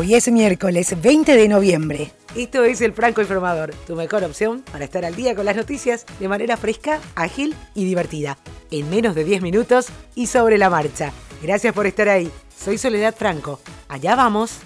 Hoy 0.00 0.14
es 0.14 0.32
miércoles 0.32 0.96
20 0.98 1.36
de 1.36 1.46
noviembre. 1.46 2.10
Esto 2.34 2.64
es 2.64 2.80
el 2.80 2.94
Franco 2.94 3.20
Informador, 3.20 3.74
tu 3.86 3.96
mejor 3.96 4.24
opción 4.24 4.64
para 4.72 4.86
estar 4.86 5.04
al 5.04 5.14
día 5.14 5.34
con 5.34 5.44
las 5.44 5.56
noticias 5.56 6.06
de 6.18 6.26
manera 6.26 6.56
fresca, 6.56 7.00
ágil 7.16 7.54
y 7.74 7.84
divertida. 7.84 8.38
En 8.70 8.88
menos 8.88 9.14
de 9.14 9.24
10 9.24 9.42
minutos 9.42 9.88
y 10.14 10.28
sobre 10.28 10.56
la 10.56 10.70
marcha. 10.70 11.12
Gracias 11.42 11.74
por 11.74 11.86
estar 11.86 12.08
ahí. 12.08 12.30
Soy 12.48 12.78
Soledad 12.78 13.14
Franco. 13.14 13.60
Allá 13.88 14.16
vamos. 14.16 14.60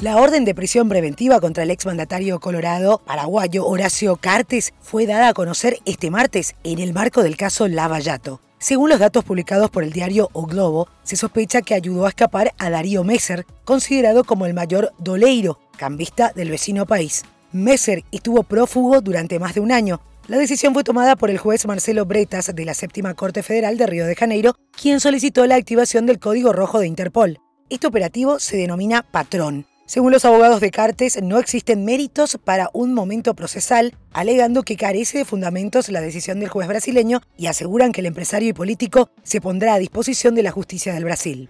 La 0.00 0.16
orden 0.16 0.44
de 0.44 0.56
prisión 0.56 0.88
preventiva 0.88 1.38
contra 1.38 1.62
el 1.62 1.70
exmandatario 1.70 2.40
colorado 2.40 3.00
paraguayo 3.06 3.66
Horacio 3.66 4.16
Cartes 4.16 4.74
fue 4.80 5.06
dada 5.06 5.28
a 5.28 5.32
conocer 5.32 5.78
este 5.84 6.10
martes 6.10 6.56
en 6.64 6.80
el 6.80 6.92
marco 6.92 7.22
del 7.22 7.36
caso 7.36 7.68
Lavallato. 7.68 8.40
Según 8.58 8.88
los 8.88 8.98
datos 8.98 9.22
publicados 9.22 9.70
por 9.70 9.84
el 9.84 9.92
diario 9.92 10.30
O 10.32 10.46
Globo, 10.46 10.88
se 11.02 11.16
sospecha 11.16 11.60
que 11.60 11.74
ayudó 11.74 12.06
a 12.06 12.08
escapar 12.08 12.54
a 12.58 12.70
Darío 12.70 13.04
Messer, 13.04 13.44
considerado 13.64 14.24
como 14.24 14.46
el 14.46 14.54
mayor 14.54 14.92
doleiro, 14.98 15.60
cambista 15.76 16.32
del 16.34 16.50
vecino 16.50 16.86
país. 16.86 17.24
Messer 17.52 18.02
estuvo 18.12 18.42
prófugo 18.42 19.00
durante 19.02 19.38
más 19.38 19.54
de 19.54 19.60
un 19.60 19.72
año. 19.72 20.00
La 20.26 20.38
decisión 20.38 20.72
fue 20.72 20.84
tomada 20.84 21.16
por 21.16 21.30
el 21.30 21.38
juez 21.38 21.66
Marcelo 21.66 22.06
Bretas 22.06 22.52
de 22.54 22.64
la 22.64 22.74
Séptima 22.74 23.14
Corte 23.14 23.42
Federal 23.42 23.76
de 23.76 23.86
Río 23.86 24.06
de 24.06 24.16
Janeiro, 24.16 24.54
quien 24.80 25.00
solicitó 25.00 25.46
la 25.46 25.56
activación 25.56 26.06
del 26.06 26.18
Código 26.18 26.52
Rojo 26.52 26.80
de 26.80 26.86
Interpol. 26.86 27.38
Este 27.68 27.86
operativo 27.86 28.38
se 28.38 28.56
denomina 28.56 29.02
Patrón. 29.02 29.66
Según 29.86 30.10
los 30.10 30.24
abogados 30.24 30.60
de 30.60 30.72
Cartes, 30.72 31.22
no 31.22 31.38
existen 31.38 31.84
méritos 31.84 32.38
para 32.42 32.70
un 32.72 32.92
momento 32.92 33.34
procesal, 33.34 33.94
alegando 34.12 34.64
que 34.64 34.76
carece 34.76 35.18
de 35.18 35.24
fundamentos 35.24 35.88
la 35.90 36.00
decisión 36.00 36.40
del 36.40 36.48
juez 36.48 36.66
brasileño 36.66 37.20
y 37.38 37.46
aseguran 37.46 37.92
que 37.92 38.00
el 38.00 38.06
empresario 38.06 38.48
y 38.48 38.52
político 38.52 39.10
se 39.22 39.40
pondrá 39.40 39.74
a 39.74 39.78
disposición 39.78 40.34
de 40.34 40.42
la 40.42 40.50
justicia 40.50 40.92
del 40.92 41.04
Brasil. 41.04 41.48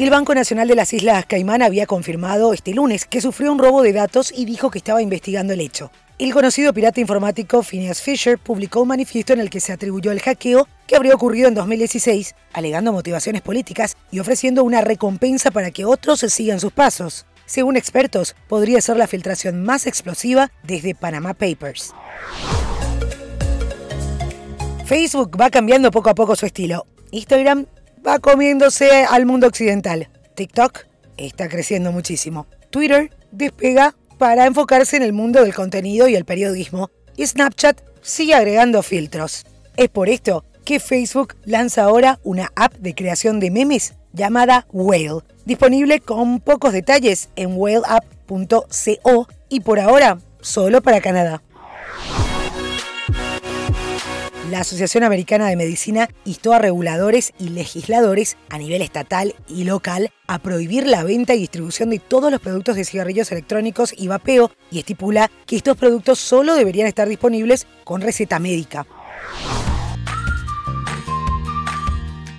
El 0.00 0.08
Banco 0.08 0.34
Nacional 0.34 0.66
de 0.66 0.74
las 0.74 0.94
Islas 0.94 1.26
Caimán 1.26 1.60
había 1.60 1.84
confirmado 1.84 2.54
este 2.54 2.72
lunes 2.72 3.04
que 3.04 3.20
sufrió 3.20 3.52
un 3.52 3.58
robo 3.58 3.82
de 3.82 3.92
datos 3.92 4.32
y 4.34 4.46
dijo 4.46 4.70
que 4.70 4.78
estaba 4.78 5.02
investigando 5.02 5.52
el 5.52 5.60
hecho. 5.60 5.90
El 6.18 6.32
conocido 6.32 6.72
pirata 6.72 7.02
informático 7.02 7.62
Phineas 7.62 8.00
Fisher 8.00 8.38
publicó 8.38 8.80
un 8.80 8.88
manifiesto 8.88 9.34
en 9.34 9.40
el 9.40 9.50
que 9.50 9.60
se 9.60 9.74
atribuyó 9.74 10.10
el 10.10 10.22
hackeo 10.22 10.66
que 10.86 10.96
habría 10.96 11.14
ocurrido 11.14 11.48
en 11.48 11.54
2016, 11.54 12.34
alegando 12.54 12.94
motivaciones 12.94 13.42
políticas 13.42 13.98
y 14.10 14.20
ofreciendo 14.20 14.64
una 14.64 14.80
recompensa 14.80 15.50
para 15.50 15.70
que 15.70 15.84
otros 15.84 16.20
sigan 16.20 16.60
sus 16.60 16.72
pasos. 16.72 17.26
Según 17.44 17.76
expertos, 17.76 18.36
podría 18.48 18.80
ser 18.80 18.96
la 18.96 19.06
filtración 19.06 19.62
más 19.62 19.86
explosiva 19.86 20.50
desde 20.62 20.94
Panama 20.94 21.34
Papers. 21.34 21.92
Facebook 24.86 25.38
va 25.38 25.50
cambiando 25.50 25.90
poco 25.90 26.08
a 26.08 26.14
poco 26.14 26.36
su 26.36 26.46
estilo. 26.46 26.86
Instagram 27.10 27.66
va 28.06 28.18
comiéndose 28.18 29.04
al 29.04 29.26
mundo 29.26 29.46
occidental. 29.46 30.08
TikTok 30.34 30.86
está 31.16 31.48
creciendo 31.48 31.92
muchísimo. 31.92 32.46
Twitter 32.70 33.10
despega 33.30 33.94
para 34.18 34.46
enfocarse 34.46 34.96
en 34.96 35.02
el 35.02 35.12
mundo 35.12 35.42
del 35.42 35.54
contenido 35.54 36.08
y 36.08 36.14
el 36.14 36.24
periodismo, 36.24 36.90
y 37.16 37.26
Snapchat 37.26 37.80
sigue 38.02 38.34
agregando 38.34 38.82
filtros. 38.82 39.44
Es 39.76 39.88
por 39.88 40.08
esto 40.08 40.44
que 40.64 40.80
Facebook 40.80 41.36
lanza 41.44 41.84
ahora 41.84 42.20
una 42.22 42.52
app 42.54 42.74
de 42.74 42.94
creación 42.94 43.40
de 43.40 43.50
memes 43.50 43.94
llamada 44.12 44.66
Whale, 44.72 45.20
disponible 45.44 46.00
con 46.00 46.40
pocos 46.40 46.72
detalles 46.72 47.30
en 47.36 47.56
whaleapp.co 47.56 49.28
y 49.48 49.60
por 49.60 49.80
ahora 49.80 50.18
solo 50.40 50.82
para 50.82 51.00
Canadá. 51.00 51.42
La 54.50 54.62
Asociación 54.62 55.04
Americana 55.04 55.46
de 55.46 55.54
Medicina 55.54 56.08
instó 56.24 56.52
a 56.52 56.58
reguladores 56.58 57.32
y 57.38 57.50
legisladores 57.50 58.36
a 58.48 58.58
nivel 58.58 58.82
estatal 58.82 59.36
y 59.46 59.62
local 59.62 60.10
a 60.26 60.40
prohibir 60.40 60.88
la 60.88 61.04
venta 61.04 61.34
y 61.34 61.38
distribución 61.38 61.88
de 61.90 62.00
todos 62.00 62.32
los 62.32 62.40
productos 62.40 62.74
de 62.74 62.84
cigarrillos 62.84 63.30
electrónicos 63.30 63.94
y 63.96 64.08
vapeo 64.08 64.50
y 64.72 64.80
estipula 64.80 65.30
que 65.46 65.54
estos 65.54 65.76
productos 65.76 66.18
solo 66.18 66.56
deberían 66.56 66.88
estar 66.88 67.08
disponibles 67.08 67.68
con 67.84 68.00
receta 68.00 68.40
médica. 68.40 68.88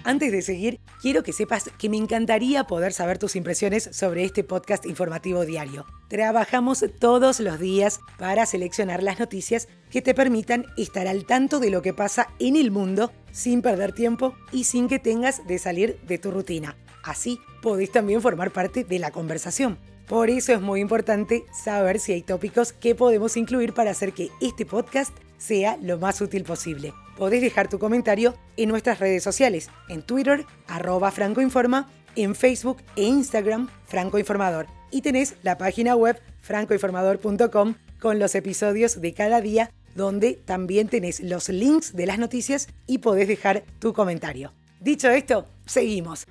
Antes 0.04 0.32
de 0.32 0.42
seguir, 0.42 0.80
quiero 1.00 1.22
que 1.22 1.32
sepas 1.32 1.70
que 1.78 1.88
me 1.88 1.98
encantaría 1.98 2.64
poder 2.64 2.92
saber 2.92 3.20
tus 3.20 3.36
impresiones 3.36 3.88
sobre 3.92 4.24
este 4.24 4.44
podcast 4.44 4.88
informativo 4.88 5.46
diario. 5.46 5.86
Trabajamos 6.08 6.84
todos 7.00 7.40
los 7.40 7.60
días 7.60 8.00
para 8.18 8.48
seleccionar 8.48 9.04
las 9.04 9.20
noticias 9.20 9.68
que 9.92 10.02
te 10.02 10.16
permitan 10.16 10.66
estar 10.76 11.08
al 11.08 11.26
tanto 11.26 11.60
de 11.60 11.70
lo 11.70 11.84
que 11.84 11.94
pasa 11.94 12.30
en 12.40 12.56
el 12.56 12.72
mundo 12.72 13.12
sin 13.32 13.62
perder 13.62 13.94
tiempo 13.94 14.34
y 14.52 14.64
sin 14.64 14.88
que 14.88 14.98
tengas 14.98 15.46
de 15.46 15.60
salir 15.60 16.00
de 16.08 16.18
tu 16.18 16.32
rutina. 16.32 16.76
Así 17.04 17.40
podés 17.62 17.92
también 17.92 18.22
formar 18.22 18.52
parte 18.52 18.84
de 18.84 18.98
la 18.98 19.12
conversación. 19.12 19.78
Por 20.08 20.30
eso 20.30 20.52
es 20.52 20.62
muy 20.62 20.82
importante 20.82 21.46
saber 21.54 22.00
si 22.00 22.12
hay 22.14 22.24
tópicos 22.24 22.74
que 22.74 22.96
podemos 22.96 23.38
incluir 23.38 23.74
para 23.74 23.92
hacer 23.92 24.14
que 24.14 24.30
este 24.42 24.66
podcast 24.66 25.16
sea 25.42 25.78
lo 25.82 25.98
más 25.98 26.22
útil 26.22 26.44
posible. 26.44 26.94
Podés 27.18 27.42
dejar 27.42 27.68
tu 27.68 27.80
comentario 27.80 28.36
en 28.58 28.70
nuestras 28.70 29.00
redes 29.00 29.24
sociales, 29.24 29.70
en 29.90 30.04
Twitter, 30.04 30.46
arroba 30.68 31.12
francoinforma, 31.12 31.90
en 32.16 32.36
Facebook 32.36 32.78
e 32.96 33.04
Instagram, 33.04 33.70
francoinformador. 33.86 34.68
Y 34.92 35.02
tenés 35.02 35.36
la 35.44 35.58
página 35.58 35.96
web 35.96 36.22
francoinformador.com 36.42 37.76
con 38.00 38.20
los 38.20 38.36
episodios 38.36 39.02
de 39.02 39.14
cada 39.14 39.42
día, 39.42 39.72
donde 39.96 40.34
también 40.34 40.88
tenés 40.88 41.20
los 41.20 41.50
links 41.50 41.96
de 41.96 42.06
las 42.06 42.20
noticias 42.20 42.68
y 42.88 43.00
podés 43.00 43.28
dejar 43.28 43.64
tu 43.80 43.94
comentario. 43.94 44.54
Dicho 44.80 45.10
esto, 45.10 45.48
seguimos. 45.66 46.28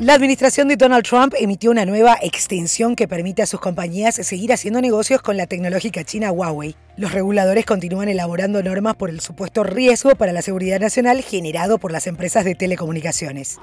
La 0.00 0.14
administración 0.14 0.66
de 0.68 0.76
Donald 0.76 1.04
Trump 1.04 1.34
emitió 1.38 1.70
una 1.70 1.84
nueva 1.84 2.16
extensión 2.22 2.96
que 2.96 3.06
permite 3.06 3.42
a 3.42 3.46
sus 3.46 3.60
compañías 3.60 4.14
seguir 4.14 4.50
haciendo 4.50 4.80
negocios 4.80 5.20
con 5.20 5.36
la 5.36 5.46
tecnológica 5.46 6.04
china 6.04 6.32
Huawei. 6.32 6.74
Los 6.96 7.12
reguladores 7.12 7.66
continúan 7.66 8.08
elaborando 8.08 8.62
normas 8.62 8.96
por 8.96 9.10
el 9.10 9.20
supuesto 9.20 9.62
riesgo 9.62 10.14
para 10.14 10.32
la 10.32 10.40
seguridad 10.40 10.80
nacional 10.80 11.20
generado 11.20 11.76
por 11.76 11.92
las 11.92 12.06
empresas 12.06 12.46
de 12.46 12.54
telecomunicaciones. 12.54 13.58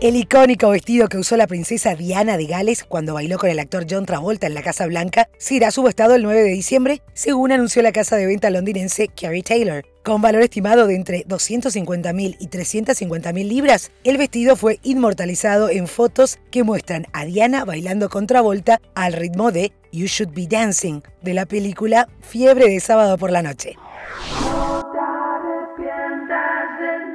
El 0.00 0.16
icónico 0.16 0.70
vestido 0.70 1.08
que 1.08 1.18
usó 1.18 1.36
la 1.36 1.46
princesa 1.46 1.94
Diana 1.94 2.38
de 2.38 2.46
Gales 2.46 2.84
cuando 2.84 3.12
bailó 3.12 3.38
con 3.38 3.50
el 3.50 3.58
actor 3.58 3.84
John 3.88 4.06
Travolta 4.06 4.46
en 4.46 4.54
la 4.54 4.62
Casa 4.62 4.86
Blanca 4.86 5.28
será 5.36 5.70
subastado 5.70 6.14
el 6.14 6.22
9 6.22 6.42
de 6.42 6.50
diciembre, 6.52 7.02
según 7.12 7.52
anunció 7.52 7.82
la 7.82 7.92
casa 7.92 8.16
de 8.16 8.24
venta 8.24 8.48
londinense 8.48 9.08
Carrie 9.08 9.42
Taylor. 9.42 9.84
Con 10.04 10.20
valor 10.20 10.42
estimado 10.42 10.86
de 10.86 10.96
entre 10.96 11.24
250.000 11.24 12.36
y 12.38 12.48
350.000 12.48 13.48
libras, 13.48 13.90
el 14.04 14.18
vestido 14.18 14.54
fue 14.54 14.78
inmortalizado 14.82 15.70
en 15.70 15.88
fotos 15.88 16.38
que 16.50 16.62
muestran 16.62 17.06
a 17.14 17.24
Diana 17.24 17.64
bailando 17.64 18.10
contra 18.10 18.42
Volta 18.42 18.82
al 18.94 19.14
ritmo 19.14 19.50
de 19.50 19.72
You 19.92 20.04
Should 20.06 20.34
Be 20.34 20.46
Dancing 20.46 21.00
de 21.22 21.32
la 21.32 21.46
película 21.46 22.10
Fiebre 22.20 22.68
de 22.68 22.80
sábado 22.80 23.16
por 23.16 23.30
la 23.30 23.40
noche. 23.40 23.78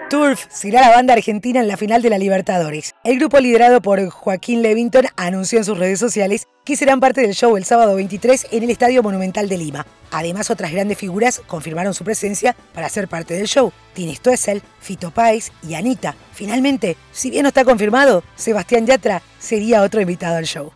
Turf 0.10 0.48
será 0.50 0.82
la 0.82 0.90
banda 0.90 1.14
argentina 1.14 1.60
en 1.60 1.68
la 1.68 1.78
final 1.78 2.02
de 2.02 2.10
la 2.10 2.18
Libertadores. 2.18 2.96
El 3.04 3.20
grupo 3.20 3.40
liderado 3.40 3.80
por 3.80 4.10
Joaquín 4.10 4.64
Levington 4.64 5.06
anunció 5.16 5.60
en 5.60 5.66
sus 5.66 5.78
redes 5.78 6.00
sociales 6.00 6.48
que 6.66 6.76
serán 6.76 7.00
parte 7.00 7.22
del 7.22 7.36
show 7.36 7.56
el 7.56 7.64
sábado 7.64 7.94
23 7.94 8.48
en 8.52 8.64
el 8.64 8.72
Estadio 8.72 9.04
Monumental 9.04 9.48
de 9.48 9.60
Lima. 9.60 9.86
Además, 10.10 10.50
otras 10.50 10.72
grandes 10.72 10.98
figuras 10.98 11.44
confirmaron 11.46 11.94
su 11.94 12.04
presencia 12.04 12.56
para 12.74 12.90
ser 12.90 13.08
parte 13.08 13.36
del 13.36 13.46
show. 13.46 13.72
Tini 13.94 14.16
Stoessel, 14.16 14.64
Fito 14.80 15.12
Páez 15.12 15.52
y 15.62 15.76
Anita. 15.76 16.16
Finalmente, 16.34 16.98
si 17.12 17.30
bien 17.30 17.44
no 17.44 17.50
está 17.50 17.64
confirmado, 17.64 18.24
Sebastián 18.36 18.88
Yatra 18.88 19.22
sería 19.38 19.84
otro 19.84 20.02
invitado 20.02 20.38
al 20.38 20.46
show. 20.46 20.72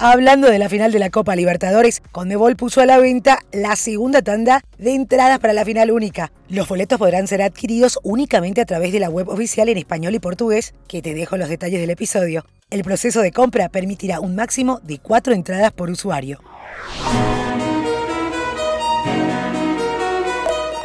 Hablando 0.00 0.48
de 0.48 0.60
la 0.60 0.68
final 0.68 0.92
de 0.92 1.00
la 1.00 1.10
Copa 1.10 1.34
Libertadores, 1.34 2.00
Conmebol 2.12 2.54
puso 2.54 2.80
a 2.80 2.86
la 2.86 2.98
venta 2.98 3.40
la 3.50 3.74
segunda 3.74 4.22
tanda 4.22 4.62
de 4.78 4.94
entradas 4.94 5.40
para 5.40 5.52
la 5.52 5.64
final 5.64 5.90
única. 5.90 6.30
Los 6.48 6.68
boletos 6.68 7.00
podrán 7.00 7.26
ser 7.26 7.42
adquiridos 7.42 7.98
únicamente 8.04 8.60
a 8.60 8.64
través 8.64 8.92
de 8.92 9.00
la 9.00 9.10
web 9.10 9.28
oficial 9.28 9.68
en 9.68 9.76
español 9.76 10.14
y 10.14 10.20
portugués, 10.20 10.72
que 10.86 11.02
te 11.02 11.14
dejo 11.14 11.36
los 11.36 11.48
detalles 11.48 11.80
del 11.80 11.90
episodio. 11.90 12.44
El 12.70 12.84
proceso 12.84 13.22
de 13.22 13.32
compra 13.32 13.70
permitirá 13.70 14.20
un 14.20 14.36
máximo 14.36 14.78
de 14.84 15.00
cuatro 15.00 15.34
entradas 15.34 15.72
por 15.72 15.90
usuario. 15.90 16.38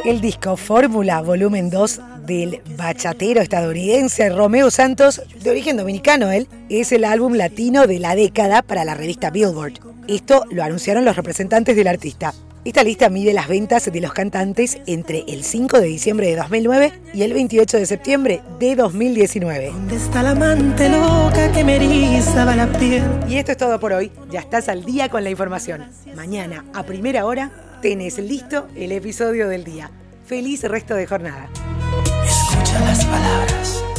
El 0.04 0.20
disco 0.20 0.56
Fórmula 0.56 1.22
Volumen 1.22 1.70
2 1.70 2.00
del 2.26 2.60
bachatero 2.76 3.40
estadounidense 3.40 4.28
Romeo 4.30 4.70
Santos, 4.70 5.22
de 5.42 5.50
origen 5.50 5.76
dominicano 5.76 6.30
él, 6.30 6.48
es 6.68 6.92
el 6.92 7.04
álbum 7.04 7.34
latino 7.34 7.86
de 7.86 7.98
la 7.98 8.14
década 8.14 8.62
para 8.62 8.84
la 8.84 8.94
revista 8.94 9.30
Billboard. 9.30 9.74
Esto 10.08 10.44
lo 10.50 10.62
anunciaron 10.62 11.04
los 11.04 11.16
representantes 11.16 11.76
del 11.76 11.88
artista. 11.88 12.34
Esta 12.64 12.82
lista 12.82 13.10
mide 13.10 13.34
las 13.34 13.46
ventas 13.46 13.92
de 13.92 14.00
los 14.00 14.14
cantantes 14.14 14.78
entre 14.86 15.24
el 15.28 15.44
5 15.44 15.80
de 15.80 15.86
diciembre 15.86 16.28
de 16.28 16.36
2009 16.36 16.92
y 17.12 17.22
el 17.22 17.34
28 17.34 17.76
de 17.76 17.84
septiembre 17.84 18.40
de 18.58 18.74
2019. 18.74 19.66
¿Dónde 19.66 19.96
está 19.96 20.22
la 20.22 20.30
amante 20.30 20.88
loca 20.88 21.52
que 21.52 21.62
me 21.62 21.78
la 21.78 22.78
piel? 22.78 23.02
Y 23.28 23.36
esto 23.36 23.52
es 23.52 23.58
todo 23.58 23.78
por 23.78 23.92
hoy. 23.92 24.10
Ya 24.30 24.40
estás 24.40 24.70
al 24.70 24.82
día 24.86 25.10
con 25.10 25.24
la 25.24 25.30
información. 25.30 25.84
Mañana, 26.16 26.64
a 26.72 26.84
primera 26.84 27.26
hora, 27.26 27.50
tenés 27.82 28.16
listo 28.18 28.66
el 28.74 28.92
episodio 28.92 29.46
del 29.48 29.62
día. 29.62 29.90
Feliz 30.24 30.62
resto 30.62 30.94
de 30.94 31.06
jornada. 31.06 31.50
Las 32.82 33.04
palabras. 33.04 33.93